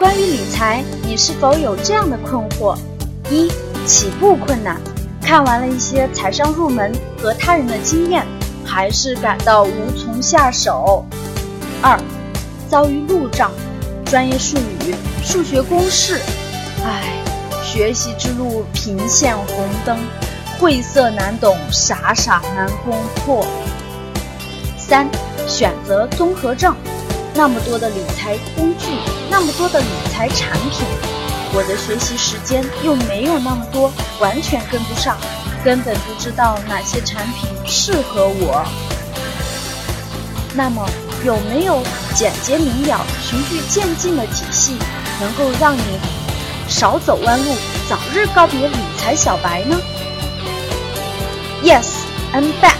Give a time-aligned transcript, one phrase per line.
[0.00, 2.74] 关于理财，你是否有这样的困惑：
[3.28, 3.52] 一、
[3.84, 4.80] 起步困难，
[5.20, 8.26] 看完了一些财商入门和他人的经验，
[8.64, 11.04] 还是感到无从下手；
[11.82, 12.00] 二、
[12.66, 13.50] 遭遇路障，
[14.06, 16.18] 专业术语、数学公式，
[16.82, 17.22] 唉，
[17.62, 19.98] 学习之路频现红灯，
[20.58, 23.44] 晦涩难懂，傻傻难攻破；
[24.78, 25.06] 三、
[25.46, 26.74] 选择综合症。
[27.40, 28.90] 那么多的理财工具，
[29.30, 30.86] 那么多的理财产品，
[31.54, 33.90] 我的学习时间又没有那么多，
[34.20, 35.16] 完全跟不上，
[35.64, 38.62] 根本不知道哪些产品适合我。
[40.52, 40.86] 那么，
[41.24, 41.82] 有没有
[42.14, 44.76] 简洁明了、循序渐进的体系，
[45.18, 45.98] 能够让你
[46.68, 47.54] 少走弯路，
[47.88, 49.80] 早日告别理财小白呢
[51.64, 52.76] ？Yes，I'm back。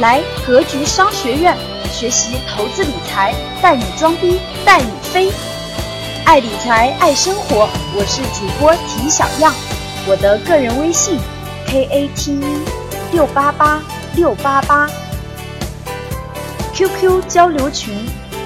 [0.00, 1.56] 来格局商学院。
[2.02, 5.30] 学习投资理财，带你装逼带你飞，
[6.24, 9.54] 爱理财爱生活，我是主播提小样，
[10.08, 11.16] 我的个人微信
[11.64, 12.64] k a t e
[13.12, 13.80] 六八八
[14.16, 14.90] 六八八
[16.74, 17.94] ，QQ 交流群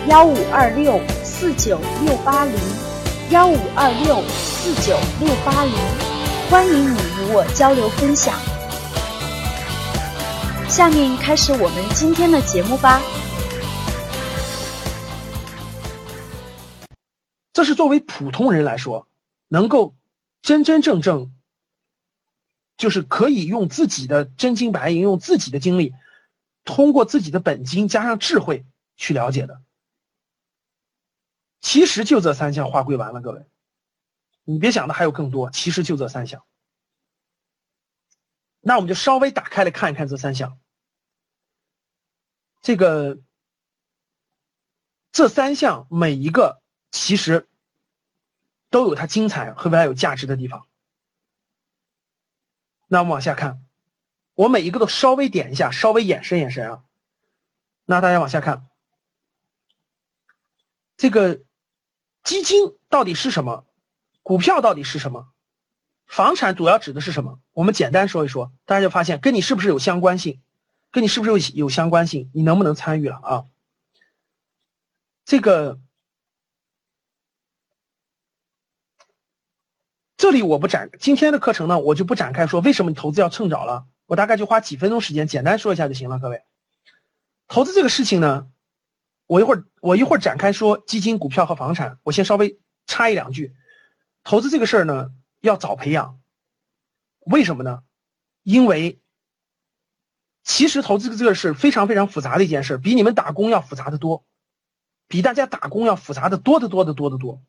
[0.06, 2.54] 幺五二六四九六八零
[3.30, 5.72] 幺五二六四九六八零，
[6.50, 8.34] 欢迎你与我交流分享。
[10.68, 13.00] 下面开始我们今天的节目吧。
[17.56, 19.08] 这是作为普通人来说，
[19.48, 19.96] 能够
[20.42, 21.34] 真真正正，
[22.76, 25.94] 就是可以用自己的真金白银，用自己的精力，
[26.64, 28.66] 通过自己的本金加上智慧
[28.98, 29.62] 去了解的。
[31.62, 33.46] 其实就这三项划归完了，各位，
[34.44, 36.44] 你别想的还有更多，其实就这三项。
[38.60, 40.58] 那我们就稍微打开来看一看这三项，
[42.60, 43.18] 这个
[45.10, 46.60] 这三项每一个。
[46.98, 47.46] 其实
[48.70, 50.66] 都有它精彩和未来有价值的地方。
[52.88, 53.62] 那我们往下看，
[54.34, 56.82] 我每一个都稍微点一下，稍微延伸延伸啊。
[57.84, 58.66] 那大家往下看，
[60.96, 61.42] 这个
[62.24, 63.66] 基金到底是什么？
[64.22, 65.28] 股票到底是什么？
[66.06, 67.38] 房产主要指的是什么？
[67.52, 70.40] 我们简单说一说，大家就发现跟你是不是有相关性？
[70.90, 72.30] 跟你是不是有有相关性？
[72.32, 73.44] 你能不能参与了啊？
[75.26, 75.78] 这个。
[80.16, 83.86] 这里我不展今天的课程呢，我就不展开说为什么你投资要趁早了。
[84.06, 86.18] 我大概就花几分钟时间简单说一下就行了。
[86.18, 86.42] 各位，
[87.48, 88.46] 投资这个事情呢，
[89.26, 91.98] 我一会儿我一会儿展开说基金、股票和房产。
[92.02, 93.54] 我先稍微插一两句，
[94.22, 95.10] 投资这个事儿呢
[95.40, 96.20] 要早培养。
[97.20, 97.82] 为什么呢？
[98.42, 99.00] 因为
[100.44, 104.24] 其实投资这个事非常非常复杂的一件事，比你们打工要复杂的多，
[105.08, 107.42] 比大家打工要复杂的多得多得多得多。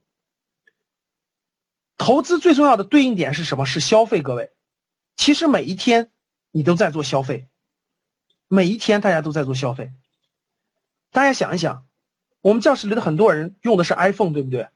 [1.97, 3.65] 投资最重要的对应点是什么？
[3.65, 4.21] 是消费。
[4.21, 4.51] 各位，
[5.15, 6.11] 其实每一天
[6.51, 7.47] 你都在做消费，
[8.47, 9.91] 每一天大家都在做消费。
[11.11, 11.87] 大家想一想，
[12.41, 14.69] 我们教室里的很多人用的是 iPhone，对不对？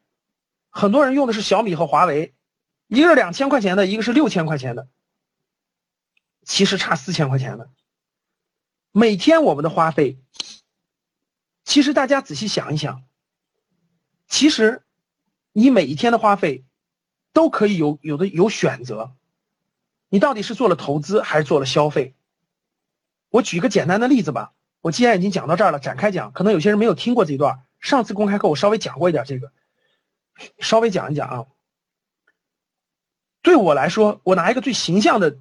[0.71, 2.33] 很多人用的是小米和华为，
[2.87, 4.87] 一个是两千块钱的，一个是六千块钱的，
[6.43, 7.69] 其实差四千块钱的。
[8.91, 10.17] 每天我们的花费，
[11.63, 13.03] 其实大家仔细想一想，
[14.27, 14.81] 其实
[15.51, 16.65] 你每一天的花费。
[17.33, 19.11] 都可以有有的有选择，
[20.09, 22.13] 你到底是做了投资还是做了消费？
[23.29, 24.53] 我举个简单的例子吧。
[24.81, 27.63] 我既然已经讲到这儿了，展开讲，可能有些人没有听过这一段。
[27.79, 29.51] 上次公开课我稍微讲过一点这个，
[30.59, 31.45] 稍微讲一讲啊。
[33.41, 35.37] 对我来说，我拿一个最形象的、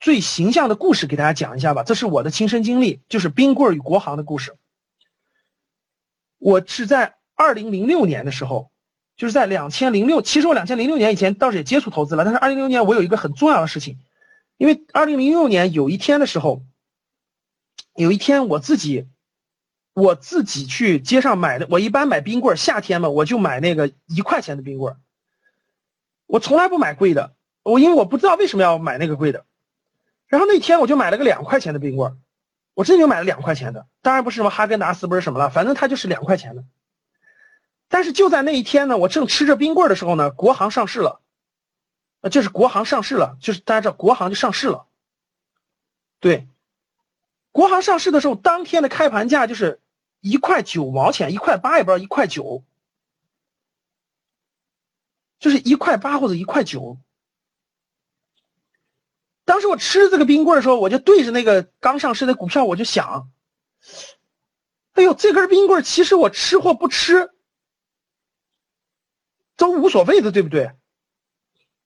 [0.00, 1.82] 最形象的故事给大家讲一下吧。
[1.82, 4.56] 这是我的亲身经历，就是冰棍与国行的故事。
[6.38, 8.70] 我是在二零零六年的时候。
[9.16, 13.98] 就是在两千零六，其实我两千零六年以前倒是也接触投资了，但是二零零六年我有一个很重要的事情，
[14.56, 16.62] 因为二零零六年有一天的时候，
[17.94, 19.06] 有一天我自己，
[19.92, 24.96] 我自己去街上买的，我一般买冰棍夏天嘛，我就买那个一块钱的冰棍
[26.26, 29.44] 我从来不买贵的，我因为我不知道为什么要买那个贵的，
[30.26, 32.18] 然后那天我就买了个两块钱的冰棍
[32.74, 36.64] 我真就买了两块钱的，当然不是什么哈根达斯不是什么了，反正它就是两块钱的。
[37.88, 41.20] 但是就在那一天呢，我正吃着冰棍的时候呢，国航上市了，
[42.22, 44.86] 呃，就是国航上市了，就是大家知道国航就上市了。
[46.18, 46.48] 对，
[47.52, 49.80] 国航上市的时候，当天的开盘价就是
[50.20, 52.64] 一块九毛钱，一块八也不知道一块九，
[55.38, 56.98] 就是一块八或者一块九。
[59.44, 63.30] 当时我吃这个冰棍的时候，我就对着那个刚上市的股票，我就想，
[64.94, 67.33] 哎呦，这根冰棍其实我吃或不吃。
[69.56, 70.72] 都无所谓的，对不对？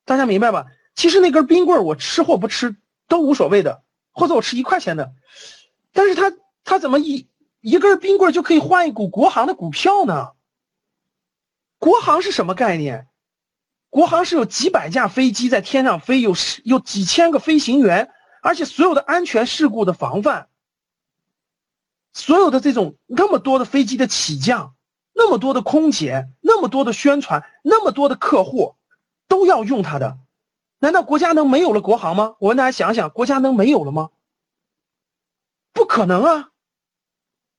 [0.05, 0.67] 大家明白吧？
[0.95, 2.77] 其实那根冰棍我吃或不吃
[3.07, 3.83] 都无所谓的，
[4.13, 5.13] 或者我吃一块钱的，
[5.93, 6.33] 但是他
[6.65, 7.29] 他怎么一
[7.61, 10.33] 一根冰棍就可以换一股国航的股票呢？
[11.79, 13.07] 国航是什么概念？
[13.91, 16.35] 国航是有几百架飞机在天上飞，有
[16.65, 18.11] 有几千个飞行员，
[18.43, 20.49] 而且所有的安全事故的防范，
[22.13, 24.75] 所有的这种那么多的飞机的起降，
[25.19, 28.77] 那么多的空姐，那么多的宣传，那么多的客户，
[29.27, 30.17] 都要用它的。
[30.79, 32.37] 难道国家能没有了国航吗？
[32.39, 34.11] 我问大家想想，国家能没有了吗？
[35.73, 36.51] 不可能啊！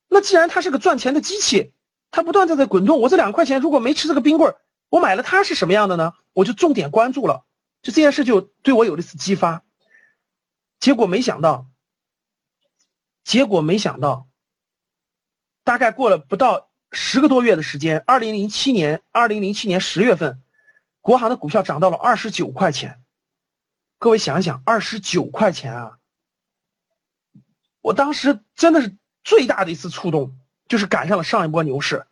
[0.08, 1.74] 那既然它是个赚钱的机器，
[2.12, 4.62] 它不断在在滚动，我这两块钱如果没吃这个冰棍儿。
[4.88, 6.14] 我买了它是什么样的呢？
[6.32, 7.44] 我就重点关注了，
[7.82, 9.64] 就这件事就对我有了一次激发。
[10.80, 11.68] 结果没想到，
[13.26, 14.30] 结果没想到，
[15.66, 20.42] 大概过了不到十个多月的时间，二零零七年，二零零七年十月份，
[21.02, 23.02] 国航的股票涨到了二十九块钱。
[23.98, 25.98] 各位想一想，二十九块钱啊！
[27.82, 30.36] 我当时真的是最大的一次触动，
[30.68, 32.06] 就是赶上了上一波牛市。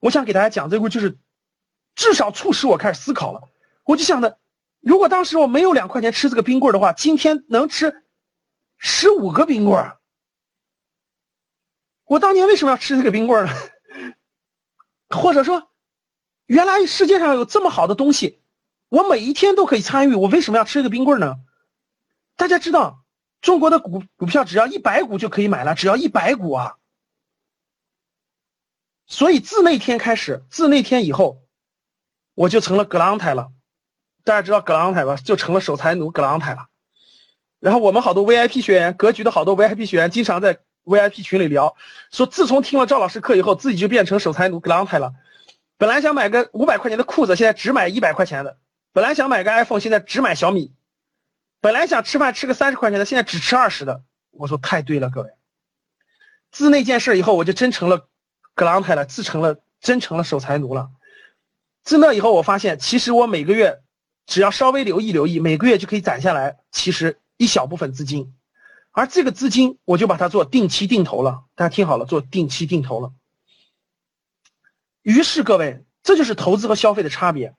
[0.00, 1.18] 我想给大家讲这个就是。
[1.94, 3.48] 至少促使我开始思考了，
[3.82, 4.38] 我就想着，
[4.78, 8.04] 如果当时我没有两块钱吃这个冰棍的话，今天能吃
[8.76, 9.96] 十五个冰棍
[12.04, 13.52] 我当年为什么要吃这个冰棍呢？
[15.08, 15.70] 或者说，
[16.46, 18.40] 原来世界上有这么好的东西，
[18.88, 21.36] 我每一天都可以参与，我为什么要吃这个冰棍呢？
[22.36, 23.04] 大家知道，
[23.40, 26.76] 中国的股股票只要一百股就可以买了，只要一百股啊。
[29.06, 31.42] 所以自那天开始，自那天以后。
[32.34, 33.50] 我就成了格朗台了，
[34.22, 35.16] 大家知道格朗台吧？
[35.16, 36.68] 就成了守财奴格朗台了。
[37.58, 41.76] 然后我们好多 VIP 学员，格局的好多 VIP 学员，经常在 VIP 群里聊，
[42.10, 45.12] 说自从听了赵老师课以后，自己就变成守财奴格朗台了。
[45.76, 48.56] 本来想买个五百块钱的裤子，现在只买一百块钱的；
[48.92, 50.72] 本来想买个 iPhone，现在只买小米；
[51.60, 54.02] 本来想吃饭吃个三十块钱的，现在只吃二十的。
[54.30, 55.30] 我说太对了，各位。
[56.50, 58.08] 自那件事以后，我就真成了
[58.54, 60.90] 格朗台了，自成了真成了守财奴了。
[61.84, 63.80] 自那以后，我发现其实我每个月
[64.26, 68.34] 只要稍微留意留意，每个月就可以攒下来，其实一小部分资金，
[68.98, 71.44] 而这个资金我就把它做定期定投了。
[71.54, 73.12] 大家听好了，做定期定投了。
[75.02, 77.54] 于是各位，这就是投资和消费的差别。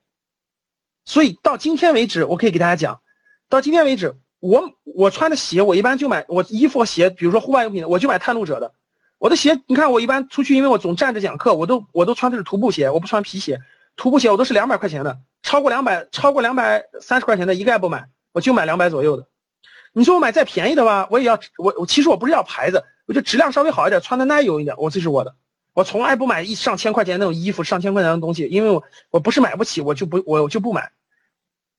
[1.06, 3.00] 所以到今天为止，我可以给大家讲，
[3.47, 8.74] 到今天为止，我我穿的鞋，我一般就买我衣服和鞋，比如说户外用品，我就买探路者的。
[9.18, 13.62] 我的鞋，你看我一般出去，因为我总站着讲课，我都我都穿的是徒步鞋，我不穿皮鞋。
[13.95, 19.30] 徒步鞋我都是两百块钱的，超过两百超过两百三十块钱的一概不买，我就买两百左右的。
[19.94, 25.36] 你说我买再便宜的吧，我也要我我其实我不是要牌子，我就质量稍微好一点，穿的耐用一点，我这是我的。
[25.74, 30.91] 我从来不买一上千块钱那种衣服，上千块钱的东西，因为我我不是买不起，我就不我就不买。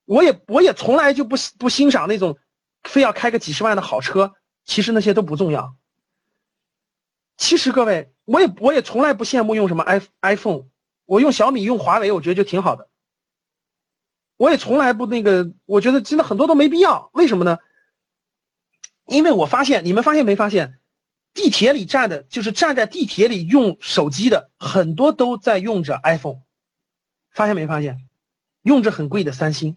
[0.06, 2.38] 我也我也从来就不不欣赏那种
[2.82, 4.34] 非要开个几十万的好车，
[4.64, 5.74] 其实那些都不重要。
[7.36, 10.64] 其实各位，我也我也从来不羡慕用什么 i iPhone。
[11.06, 12.88] 我用小米用华为，我觉得就挺好的。
[14.36, 17.10] 我也从来不那个，我觉得真的很多都没必要。
[17.12, 17.58] 为什么呢？
[19.10, 20.78] 因为我发现，你们发现没发现，
[21.34, 26.42] 地铁里站的，就是站在地铁里用手机的，很多都在用着 iPhone。
[27.32, 27.98] 发现没发现？
[28.62, 29.76] 用着很贵的三星。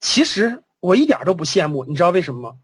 [0.00, 2.56] 其实我一点都不羡慕，你知道为什么吗？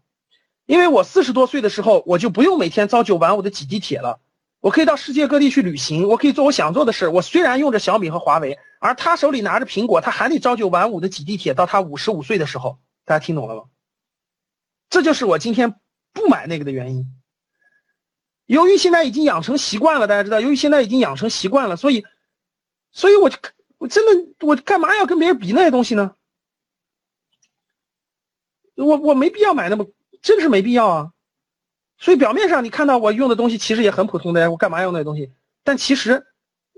[0.65, 4.19] 因为我四十多岁的时候，我就不用每天朝九晚五的挤地铁了。
[4.59, 7.07] 我可以到世界各地去旅行，我可以做我想做的事。
[7.07, 12.79] 我虽然用着小米和华为，而他手里拿着苹果，他还得朝九晚五的挤地铁，到他五十五岁的时候。
[13.05, 13.63] 大家听懂了吗？
[14.89, 15.75] 这就是我今天
[16.13, 17.05] 不买那个的原因。
[18.45, 22.05] 由于现在已经养成习惯了，大家知道，由于现在已经养成习惯了，所以，
[22.91, 23.37] 所以我就
[23.77, 26.15] 我真的我干嘛要跟别人比那些东西呢？
[28.75, 29.87] 我我没必要买那么，
[30.21, 31.11] 真是没必要啊。
[31.97, 35.31] 所以表面上你看到我用的东西其实也很普通的，我干嘛用那些东西？
[35.63, 36.27] 但其实，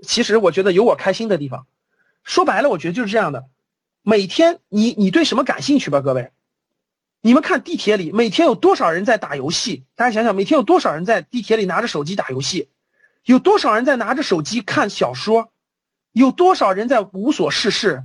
[0.02, 1.66] 其实我觉得有我开心的地方。
[2.24, 3.44] 说白了，我觉得就是这样的。
[4.02, 6.30] 每天你你对什么感兴趣吧，各位？
[7.28, 9.84] 你们看地铁里每天有多少人在打游戏？
[9.96, 12.70] 大家想想，每天有多少人在地铁里拿着手机打游戏？
[13.22, 15.52] 有多少人在拿着手机看小说？
[16.12, 18.02] 有多少人在无所事事？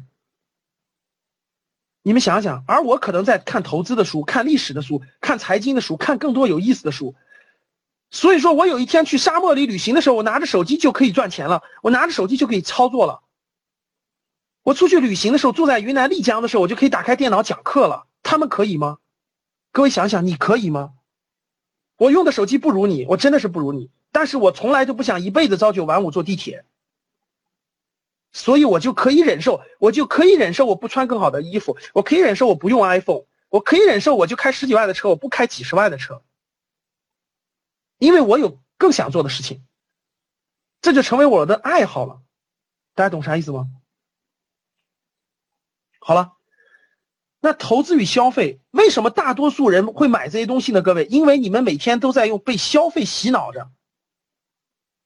[2.02, 7.16] 你们想想，而我可能在看投资的书、看历史的书、看财经的书、看更多有意思的书。
[8.12, 13.22] 所以说我有一天去沙漠里旅行的时候，我拿着手机就可以赚钱了，我拿着手机就可以操作了。
[14.64, 18.08] 我出去旅行的时候，住在云南丽江的时候，我就可以打开电脑讲课了。
[18.22, 18.98] 他们可以吗？
[19.74, 20.94] 各位想想，你可以吗？
[21.98, 26.64] 我用的手机不如你，我真的是不如你，但是我从来都不想一辈子朝九晚五坐地铁。
[28.32, 36.24] 所以我就可以忍受，我就可以忍受我不穿更好的衣服，我可以忍受我不用 iPhone，我可以忍受我就开十几万的车，我不开几十万的车，
[37.98, 39.66] 因为我有更想做的事情，
[40.82, 42.22] 这就成为我的爱好了。
[42.94, 43.68] 大家懂啥意思吗？
[46.00, 46.34] 好了，
[47.46, 50.82] 那投资与消费，为什么大多数人会买这些东西呢？
[50.82, 53.70] 各位，因为你们每天都在用被消费洗脑着，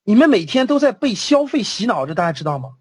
[0.03, 2.75] 你们每天都在被消费洗脑着，大家知道吗？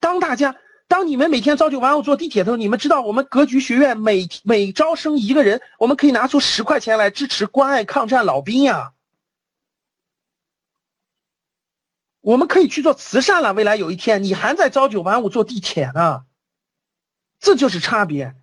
[0.00, 0.54] 当大家，
[0.86, 8.92] 当你们每天朝九晚五坐地铁的时候，你们知道我们格局学院每每招生一个人，我们可以拿出十块钱来支持关爱抗战老兵呀。
[12.20, 13.54] 我们可以去做慈善了。
[13.54, 16.26] 未来有一天，你还在朝九晚五坐地铁呢，
[17.40, 18.36] 这就是差别。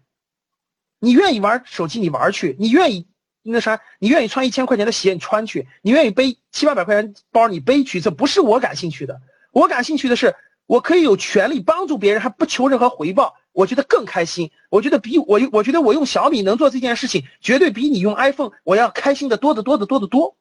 [0.99, 3.07] 你愿意玩手机，你玩去；你愿意
[3.43, 8.01] 那啥，你愿意穿一千块钱的鞋，你穿去；你愿意背七八百块钱包，你背去。
[8.01, 10.35] 这不是我感兴趣的，我感兴趣的是。
[10.65, 14.51] 我可以有权利帮助别人，还不求任何回报，我觉得更开心。
[14.69, 20.35] 我觉得比我，我觉得我用小米能做这件事情，绝对比你用 iPhone 我要开心的多得多得多得多，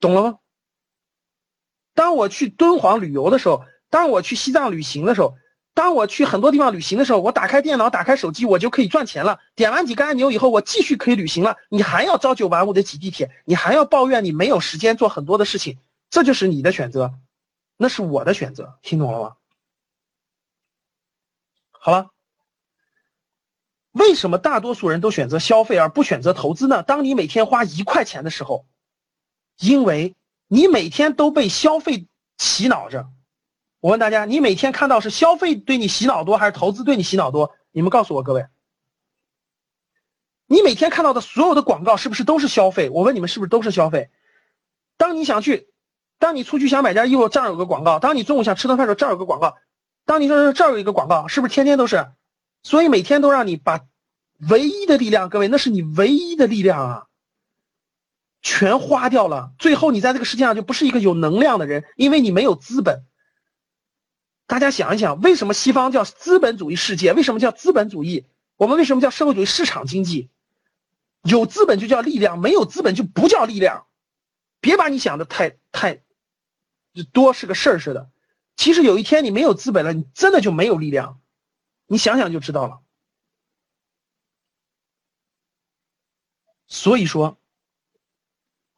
[0.00, 0.38] 懂了吗？
[1.92, 5.36] 当我去敦煌旅游的时候，当我去西藏旅行的时候，
[5.74, 9.40] 当我去很多地方旅行的时候，我打开电脑，打开手机，我就可以赚钱了。
[9.54, 11.56] 点完几个按钮以后，我继续可以旅行了。
[11.70, 15.78] 你还要朝九晚五的挤地铁，你还要抱怨你没有时间做很多的事情，
[16.10, 17.14] 这就是你的选择。
[17.78, 19.36] 那是我的选择，听懂了吗？
[21.70, 22.10] 好了，
[23.92, 26.82] 为什么大多数人都选择消费而不选择投资呢？
[26.82, 28.66] 当你每天花一块钱的时候，
[29.58, 30.14] 因为
[30.48, 33.08] 你每天都被消费洗脑着。
[33.82, 37.52] 我问大家，你每天看到是消费对你洗脑多，还是投资对你洗脑多？
[37.72, 38.46] 你们告诉我，各位，
[40.46, 42.90] 你每天看到的所有的广告是不是都是消费？
[42.90, 44.08] 我问你们，是不是都是消费？
[44.96, 45.68] 当你想去。
[46.20, 49.56] 当你出去想买件衣服，这儿有个广告；当你中午想吃顿饭的时候，这儿有个广告；
[50.06, 52.06] 当你说这儿有一个广告，是不是天天都是？
[52.62, 53.80] 所以每天都让你把
[54.48, 57.06] 唯一的力量，各位，那是你唯一的力量啊，
[58.40, 59.50] 全花掉了。
[59.58, 63.02] 最后你在这个世界上就不是一个有能量的人，因为你没有资本。
[64.52, 67.14] 大家想一想，为什么西方叫资本主义世界？
[67.14, 68.26] 为什么叫资本主义？
[68.56, 70.28] 我们为什么叫社会主义市场经济？
[71.22, 73.86] 有资本就叫力量，没有资本就不叫力量。
[74.60, 76.02] 别把你想的太太。
[77.14, 78.10] 多是个事儿似的，
[78.54, 81.22] 其实有一天你没有资本了，你真的就没有力量，
[81.86, 82.82] 你想想就知道了。
[86.66, 87.38] 所以说，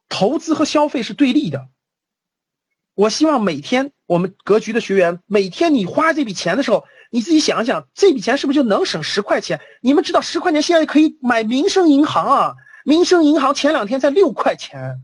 [0.09, 1.69] 投资和消费是对立的。
[2.95, 9.61] 我希望每天我们格局的学员，每天你花这笔钱的时候，你自己想想，这笔钱是不是就能省十块钱？
[9.81, 12.55] 你们知道十块钱现在可以买民生银行啊？
[12.85, 15.03] 民生银行前两天才六块钱，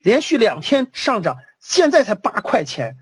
[0.00, 1.36] 连续两天上涨。
[1.60, 2.96] 现在才八块钱，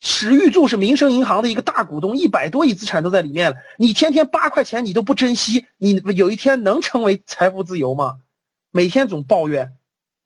[0.00, 3.56] 史玉柱是民生银行的一个大股东，一百多亿资产都在里面了。
[3.78, 8.18] 你天天八块钱你都不珍惜，你有一天能成为财富自由吗？
[8.70, 9.72] 每天总抱怨，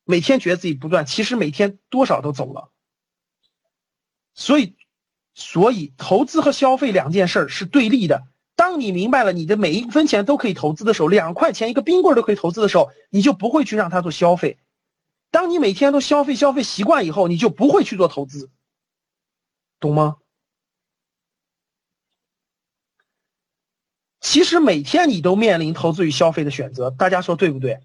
[0.05, 2.72] 每天觉得自己不赚，其实每天多少都走了。
[4.35, 4.77] 所以，
[5.35, 8.23] 所以投资和消费两件事是对立的。
[8.55, 14.59] 当你明白了你的每一分钱都可以投资的时候，两块钱一个冰棍都可以投资的时候，你就不会去让它做消费。
[15.31, 18.51] 当你每天都消费消费习惯以后，你就不会去做投资，
[19.81, 20.19] 懂吗？
[24.21, 27.81] 其实每天你都面临投资与消费的选择，大家说对不对？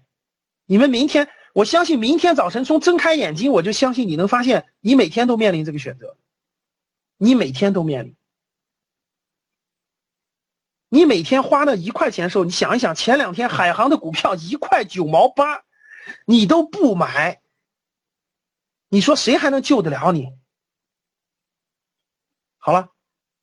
[0.66, 6.16] 你们明天，我相信明天早晨从睁开眼睛，我就相信你能发现，你每天都面临这个选择，
[7.18, 8.16] 你每天都面临，
[10.88, 15.62] 你每天花那一块钱的时候，你想一想，前两天海航的股票一块九毛八。
[16.24, 17.42] 你都不买，
[18.88, 20.32] 你说谁还能救得了你？
[22.56, 22.92] 好了，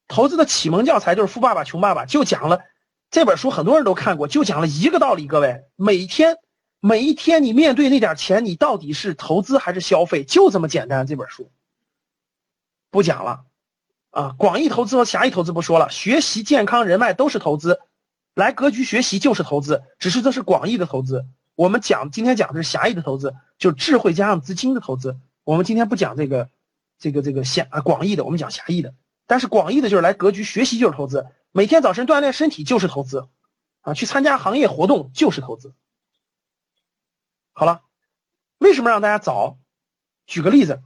[0.07, 2.63] 投资的启蒙教材就是《富爸爸穷爸爸》，就讲了
[3.11, 5.27] 这本书，很多人都看过，就讲了一个道理。
[5.27, 6.37] 各位，每天
[6.79, 10.23] 每一天，你面对那点钱，你到底是投资还是消费？
[10.23, 11.05] 就这么简单。
[11.05, 11.51] 这本书
[12.89, 13.45] 不讲了
[14.15, 17.81] 啊，广义投资和狭义投资不说了，学习、健康、人脉都是投资，
[18.33, 21.25] 来格局学习就是投资，只是这是广义的投资。
[21.55, 25.19] 我们讲今天讲的是狭义的投资，就是智慧加上资金的投资。
[25.43, 26.49] 我们今天不讲这个，
[26.97, 28.93] 这个这个狭啊广义的，我们讲狭义的。
[29.27, 33.27] 但是广义的就是来格局学习就是投资，每天早晨锻炼身体就是投资，
[33.81, 35.73] 啊，去参加行业活动就是投资。
[37.51, 37.81] 好了，
[38.59, 39.57] 为什么让大家早？
[40.25, 40.81] 举个例子，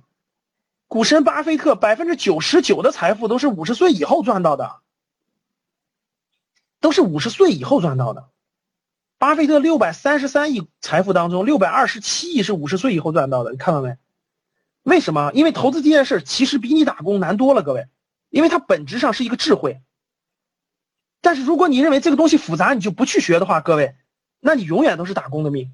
[0.89, 4.77] 股神巴菲特百分之九十九的财富都是五十岁以后赚到的，
[6.81, 8.27] 都是五十岁以后赚到的。
[9.19, 13.97] 巴菲特六百三十三亿财富当中，六百二十七亿是五十岁以后赚到的，你看到没？
[14.81, 15.31] 为什么？
[15.35, 17.87] 因为投资这件事其实比你打工难多了，各位，
[18.31, 19.83] 因为它本质上是一个智慧。
[21.21, 23.93] 但是如果你认为这个东西复杂，你就不去学的话，各位，
[24.39, 25.71] 那你永远都是打工的命。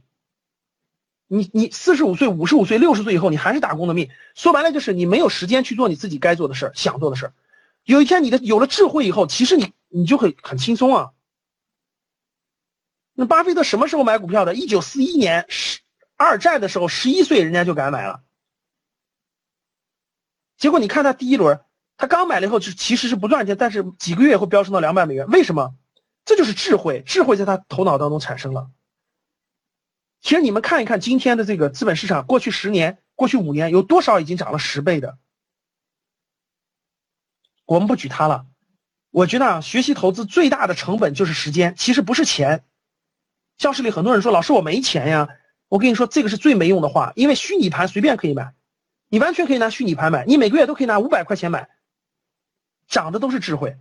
[1.28, 4.10] 你你四十五岁、五十五岁、六十岁以后，你还是打工的命。
[4.36, 7.34] 说白了就是你没有时间去做你自己该做的事儿、想做的事儿。
[7.84, 11.12] 有一天你的有了智慧以后，其实你你就会很轻松啊。
[13.14, 14.54] 那巴菲特什么时候买股票的？
[14.54, 15.80] 一九四一年十
[16.16, 18.22] 二战的时候，十一岁人家就敢买了。
[20.58, 21.62] 结果你看他第一轮，
[21.98, 25.28] 他刚买了以后就其实是不赚钱，但是几个月以后飙升到两百美元。
[25.28, 25.74] 为什么？
[26.26, 28.70] 这就是智慧，智慧在他头脑当中产生了。
[30.26, 35.20] 其实你们看一看今天的这个资本市场，过去十年、过去五年有多少已经涨了十倍的？
[37.66, 38.48] 我们不举他了。
[39.12, 42.64] 我觉得啊，学习投资最大的成本就是时间，其实不是钱。
[43.60, 45.30] 教室里很多人说：“老师，我没钱呀。”
[45.70, 48.56] 我跟你说，这个是最没用的话，因为虚拟盘随便可以买，
[49.10, 51.70] 你完全可以拿虚拟盘买，你每个月都可以拿五百块钱买，
[52.88, 53.78] 涨的都是智慧。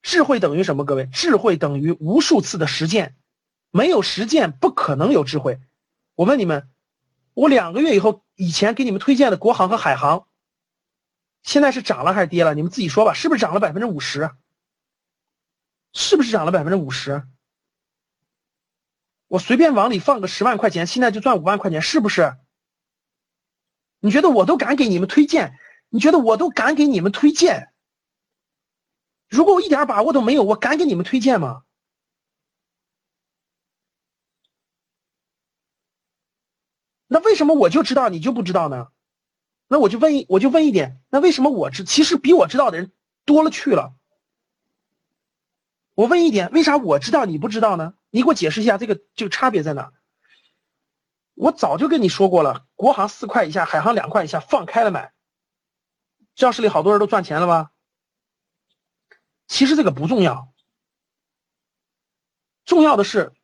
[0.00, 0.86] 智慧等于什么？
[0.86, 3.14] 各位，智慧等于无数次的实践，
[3.70, 5.60] 没有实践不可能有智慧。
[6.14, 6.68] 我问你们，
[7.34, 10.26] 我两个月以后，以前给你们推荐的国航和海航，
[11.42, 12.54] 现在是涨了还是跌了？
[12.54, 14.30] 你们自己说吧，是不是涨了百分之五十？
[15.94, 17.26] 是不是涨了百分之五十？
[19.28, 22.36] 我随便往里放个十万块钱，现在就赚五万块钱，是不是？
[24.00, 25.58] 你觉得我都敢给你们推荐？
[25.88, 27.72] 你觉得我都敢给你们推荐？
[29.28, 31.62] 如果我一点把握都没有，我敢给你们推荐吗？
[37.12, 38.88] 那为什么我就知道你就不知道呢？
[39.68, 42.90] 那我就问一我就问一点，那为什么我知其实比我知道的人
[43.26, 43.92] 多了去了？
[45.92, 47.92] 我问一点，为啥我知道你不知道呢？
[48.08, 49.92] 你给我解释一下这个这个差别在哪？
[51.34, 55.12] 我早就跟你说过了，国航四块以下，海航两块以下放开了买。
[56.34, 57.72] 教室里好多人都赚钱了吧？
[59.48, 60.50] 其实这个不重要，
[62.64, 63.34] 重要的是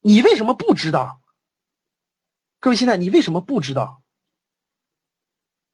[0.00, 1.19] 你为什么不知道？
[2.60, 4.02] 各位，现在你为什么不知道？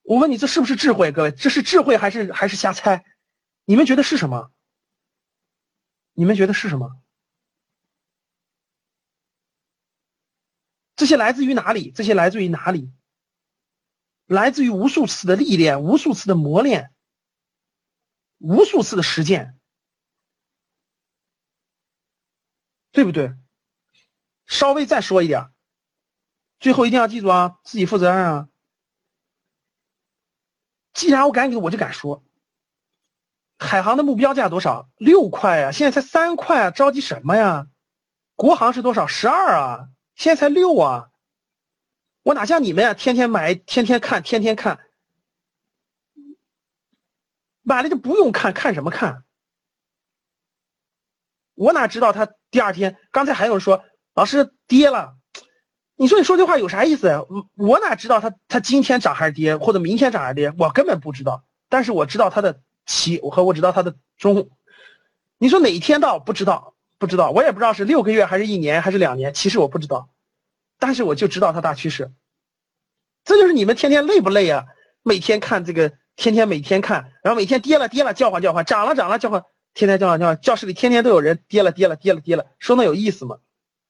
[0.03, 1.11] 我问你，这是不是智慧？
[1.11, 3.05] 各位，这是智慧还是还是瞎猜？
[3.64, 4.53] 你们觉得是什么？
[6.12, 7.03] 你们觉得是什么？
[10.94, 11.90] 这些来自于哪里？
[11.90, 12.92] 这些来自于哪里？
[14.27, 16.94] 来自于无数次的历练，无数次的磨练，
[18.38, 19.59] 无数次的实践，
[22.92, 23.35] 对不对？
[24.46, 25.53] 稍微再说一点儿。
[26.59, 28.49] 最后一定要记住啊，自己负责任啊！
[30.95, 32.25] 既然我敢给，我就敢说。
[33.59, 34.88] 海航的目标价多少？
[34.97, 37.69] 六块啊，现在才三块啊，着急什么呀？
[38.35, 39.07] 国航是多少？
[39.07, 41.11] 十二啊，现在才六啊！
[42.23, 44.81] 我哪像你们呀，天天买，天天看，天天看，
[47.62, 49.25] 买了就不用看，看什么看？
[51.55, 52.99] 我哪知道他第二天？
[53.11, 55.16] 刚才还有人说，老师跌了。
[55.99, 57.23] 你说你说这话有啥意思呀？
[57.57, 60.53] 我哪知道它它今天涨还是跌，或者明天涨还是跌？
[60.59, 61.43] 我根本不知道。
[61.71, 64.51] 但是我知道它的起，我和我知道它的终。
[65.39, 66.19] 你说哪一天到？
[66.19, 67.31] 不知道，不知道。
[67.31, 69.33] 我也不知道是六个月还是一年还是两年。
[69.33, 70.11] 其实我不知道，
[70.79, 72.13] 但是我就知道它大趋势。
[73.25, 74.67] 这就是你们天天累不累啊？
[75.03, 80.39] 每天看这个，天天每天看，然后每天跌了跌了叫唤叫唤，涨了涨了叫唤，天天叫唤叫唤。
[80.41, 83.39] 教室里天天都有人跌了跌了跌了跌了，说那有意思吗？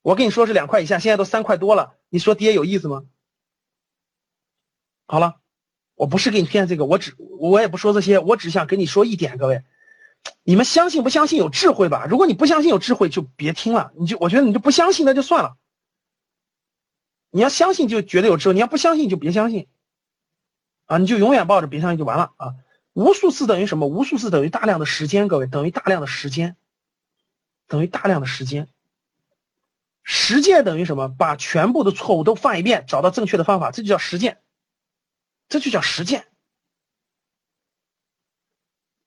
[0.07, 1.97] 我跟你说是两块以下，现在都三块多了。
[2.07, 3.03] 你说跌有意思吗？
[5.05, 5.41] 好了，
[5.95, 9.65] 我不是给你骗这个，我只我也不说这些，我只想跟你说一点，各位，
[10.43, 12.05] 你们相信不相信有智慧吧？
[12.05, 13.91] 如果你不相信有智慧，就别听了。
[13.99, 15.57] 你就我觉得你就不相信，那就算了。
[17.29, 19.67] 你要相信就觉得有智慧，你要不相信就别相信。
[20.85, 22.55] 啊，你就永远抱着别相信就完了啊！
[22.93, 23.87] 无数次等于什么？
[23.87, 26.55] 无数次等于大量的时间，各位等于大量的时间，
[27.67, 28.69] 等于大量的时间。
[30.09, 31.09] 实践等于什么？
[31.09, 34.41] 把全部的错误都犯一遍，找到正确的方法，这就叫实践，
[35.49, 36.27] 这就叫实践。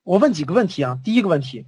[0.03, 0.99] 我问几个问题啊？
[1.03, 1.65] 第一个问题，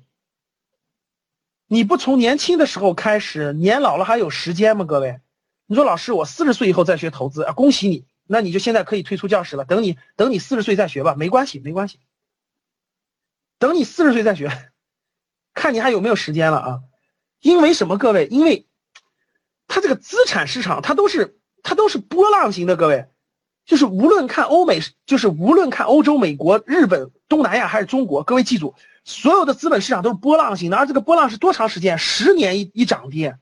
[1.65, 4.86] 你不从年轻的时候开始，年老了还有时间吗？
[4.86, 5.19] 各位，
[5.65, 7.54] 你说老师，我四十岁以后再学投资啊？
[7.54, 9.65] 恭喜你，那你就现在可以退出教室了。
[9.65, 12.00] 等你等你四十岁再学吧，没关系，没关系。
[13.58, 14.52] 等你四十岁再学，
[15.56, 16.84] 看你还有没有时间了啊？
[17.39, 17.98] 因为什么？
[17.98, 18.67] 各位，因为。
[19.73, 23.07] 它这个资产市场，它都是它都是波浪型的，各位，
[23.65, 31.97] 就是无论看欧美，就是无论看欧洲、美国、日本、东南亚还是中国，各位记住，所有的资本市场都是波浪型的，而这个波浪是多长时间？
[31.97, 33.39] 十年一一涨跌，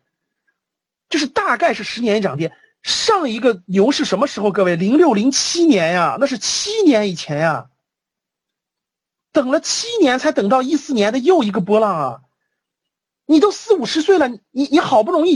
[1.10, 2.54] 就是大概是十年一涨跌。
[2.82, 4.54] 上一个牛市什么时候？
[4.54, 7.68] 各位，零六零七年呀，那是七年以前呀。
[9.34, 12.22] 等了七年才等到一四年的又一个波浪啊！
[13.26, 15.36] 你都四五十岁了，你你好不容易，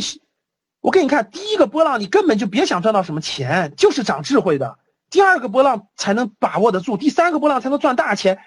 [0.85, 4.77] 我给你看第一个波浪，你根本就别想赚到什么钱，就是长智慧的。
[5.09, 8.37] 第二个波浪才能把握得住，第三个波浪才能赚大钱。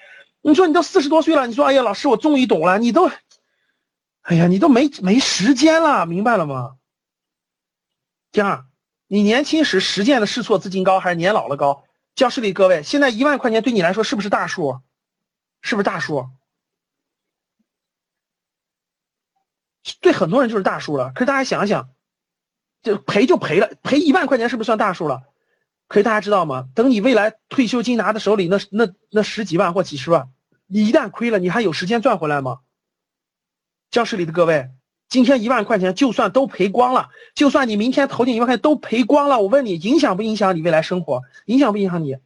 [0.41, 3.11] 你说你都四十多岁了，你说哎呀，老师我终于懂了，你都，
[4.23, 6.77] 哎呀，你都没没时间了，明白了吗？
[8.31, 8.65] 第二，
[9.09, 11.83] 你年轻时实践的试错资金高还是年老了高？
[12.15, 14.81] 教室里各位，现在一万块钱对你来说是不是大数？
[15.61, 16.29] 是不是大数？
[20.01, 21.11] 对很多人就是大数了。
[21.17, 21.89] 可是大家想想，
[22.83, 25.23] 就赔就赔了，赔一万块钱是不是算大数了？
[25.89, 26.69] 可是大家知道吗？
[26.75, 30.29] 等你未来退休金拿在手里，那那那十几万或几十万，
[30.67, 32.59] 你一旦亏了，你还有时间赚回来吗？
[33.91, 34.69] 教室里的各位，
[35.09, 41.23] 今天一万块钱就算都赔光了，就算你明天投进一万块钱都赔光了，我问你，影响不影响你未来生活？
[41.47, 42.19] 影响不影响你？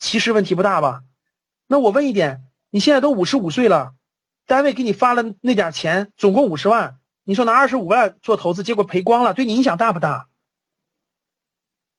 [0.00, 1.04] 其实问题不大吧？
[1.68, 3.94] 那我问一点，你现在都五十五岁了，
[4.46, 6.98] 单位给你发了那点钱，总共五十万，
[7.28, 10.30] 你说拿二十五万做投资，结果赔光了，对你影响大不大？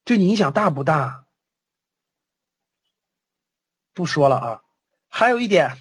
[0.03, 1.27] 对你影响大不大？
[3.93, 4.63] 不说了啊。
[5.07, 5.77] 还有一点，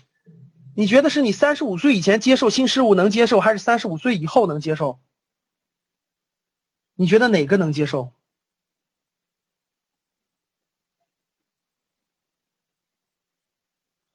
[0.76, 5.00] 你觉得是你三十五岁以前接受新事物能接受，还是三十五岁以后能接受？
[6.92, 8.12] 你觉得哪个能接受？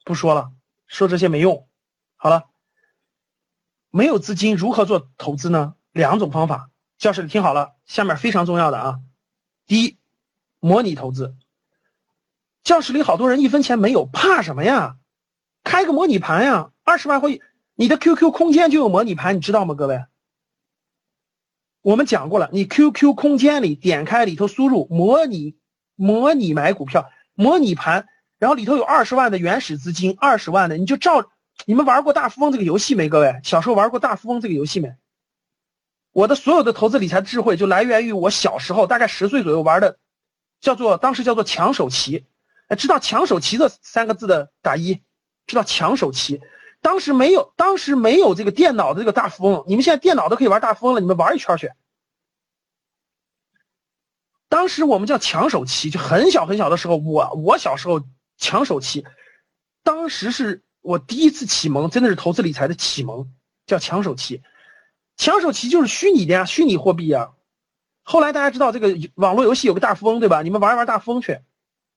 [0.04, 0.52] 不说了，
[0.86, 1.68] 说这些没用。
[2.14, 2.48] 好了，
[3.96, 5.76] 没有资金如何做投资呢？
[5.92, 8.98] 两种方法，教室里听好了，下面非常重要的啊。
[9.68, 9.98] 第一，
[10.58, 11.36] 模拟投资。
[12.64, 14.96] 教室里好多人一分钱没有，怕什么呀？
[15.62, 17.40] 开个模拟盘呀，二十万会，
[17.76, 19.76] 你的 QQ 空间就有模拟盘，你知道吗？
[19.76, 20.04] 各位，
[21.80, 25.56] 我们讲过了，你 QQ 空间里点开里头输入模拟
[25.94, 28.08] 模拟买股票模拟盘。
[28.38, 31.30] 然后里头有二十万的原始资金，二十万的你就照
[31.66, 33.08] 你们玩过大富翁这个游戏没？
[33.08, 34.94] 各位小时候玩过大富翁这个游戏没？
[36.12, 39.98] 我的所有的投资理财智慧就来源于我小时候大概十岁左右玩的，
[40.60, 42.26] 叫做当时叫做抢手棋。
[42.68, 45.02] 哎，知道抢手棋这三个字的打一，
[45.46, 46.40] 知道抢手棋。
[46.80, 51.70] 当时没有，当时没有这个电脑的这个大富翁，你们现在电脑都可以玩大富翁了，你们玩一圈去。
[54.48, 58.02] 当时我们叫抢手棋，就很小很小的时候，我我小时候。
[58.36, 59.06] 抢手棋，
[59.84, 63.26] 当时是我第一次启蒙，真的是投资理财的启蒙，
[63.66, 64.42] 叫抢手期。
[65.16, 67.32] 抢手期就是虚拟的呀，虚拟货币呀。
[68.02, 70.42] 后来大家知道这个网络游戏有个大富翁，对吧？
[70.42, 71.40] 你们玩一玩大富翁去，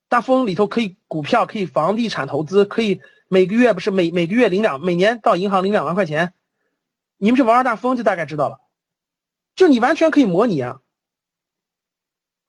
[0.08, 6.34] 大富翁里头可以股票，可以房地产投资，可以每个月不是每每个月领两，每年到银行领两万块钱。
[7.18, 8.62] 你们去玩玩大富翁就大概知道了，
[9.54, 10.80] 就你完全可以模拟啊。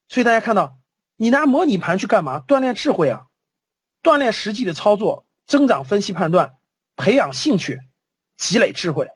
[0.08, 0.78] 所以大家看到，
[1.16, 2.44] 你拿模拟盘去干嘛？
[2.46, 3.26] 锻炼智慧啊。
[4.04, 6.56] 锻炼实际的操作，增长分析判断，
[6.94, 7.80] 培养兴趣，
[8.36, 9.10] 积累智慧，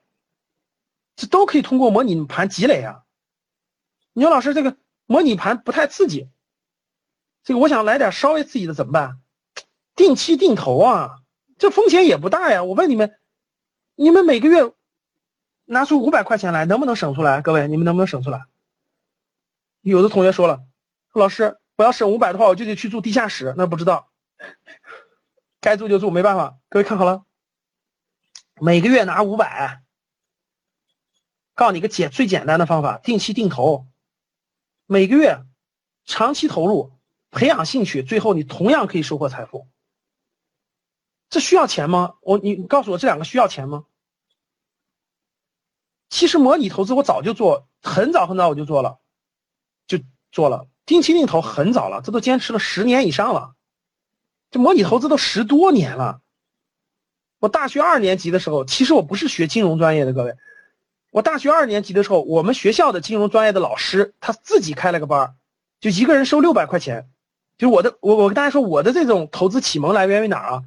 [1.14, 3.04] 这都可以通过模拟盘积累啊。
[4.14, 6.28] 你说老师这个模拟盘不太刺激，
[7.44, 9.20] 这个我想来点稍微刺激的怎么办？
[9.94, 11.20] 定期定投啊，
[11.58, 12.64] 这风险也不大呀。
[12.64, 13.14] 我问你们，
[13.94, 14.72] 你们每个月
[15.66, 17.42] 拿出五百块钱来，能不能省出来？
[17.42, 18.42] 各位，你们能不能省出来？
[19.82, 20.62] 有的同学说了，
[21.12, 24.08] 老师，我要省五百的话，我就得去住地下室，那不知道。
[25.62, 26.58] 该住就住，没办法。
[26.68, 27.24] 各位看好了，
[28.60, 29.84] 每个月拿五百，
[31.54, 33.86] 告诉你个简最简单的方法：定期定投，
[34.86, 35.44] 每个月
[36.04, 36.98] 长期投入，
[37.30, 39.68] 培养兴趣，最后你同样可以收获财富。
[41.30, 42.14] 这需要钱吗？
[42.22, 43.84] 我你告诉我这两个需要钱吗？
[46.08, 48.98] 其实模拟投资我早就做，很早很早我就做了，
[49.86, 50.00] 就
[50.32, 53.54] 做了定期定投很早了，这都坚持了十年以上了。
[54.52, 56.20] 这模拟投资都十多年了。
[57.40, 60.34] 我大学二年级的时候，其实我不是学金融专业的，各位。
[61.10, 65.34] 我大学二年级的时候，我们学校的金融专业的老师他自己开了个班
[65.80, 67.08] 就一个人收六百块钱。
[67.56, 70.62] 就我的，我我跟大家说，我的这种投资启蒙来源于哪儿啊？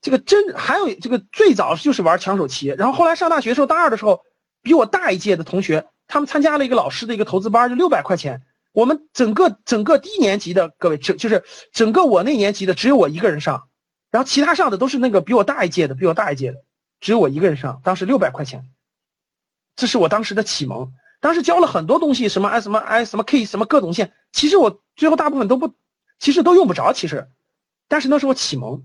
[0.00, 4.22] 这个真还有这个最早就是玩抢手棋，然后后来上大学的时候，大二的时候，
[4.62, 8.42] 比我大一届的同学，他们参加了一个老师的一个投资班就六百块钱。
[8.76, 13.70] 我们整个整个低年级的各位，整就是整个我那年级的只有我一个人上，
[14.10, 16.58] 然后其他上的都是那个比我大一届的，比我大一届的，
[17.00, 17.80] 只有我一个人上。
[17.82, 18.68] 当时六百块钱，
[19.76, 20.92] 这是我当时的启蒙。
[21.20, 25.72] 当时教了很多东西，什么 I 什么 I 什么 K 什么各种线，其实我最后大部分都不，
[26.18, 26.92] 其实都用不着。
[26.92, 27.30] 其实，
[27.88, 28.84] 但是那是我启蒙。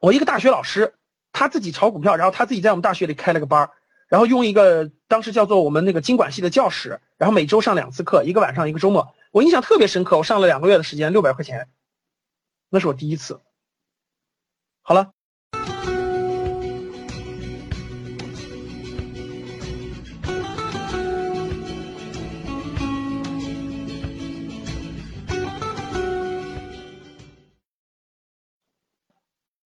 [0.00, 0.94] 我一个大学老师，
[1.30, 3.70] 他自己炒股票，然后他自己在我们大学里开了个班
[4.08, 10.18] 然后用一个当时叫做我们那个经管系的教室，然后每周上两次课，一个晚上一个周末，我印象特别深刻。
[10.18, 11.68] 我上了两个月的时间，六百块钱，
[12.68, 13.40] 那是我第一次。
[14.82, 15.12] 好了。